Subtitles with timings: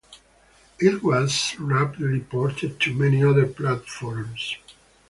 [0.79, 4.57] It was rapidly ported to many other platforms.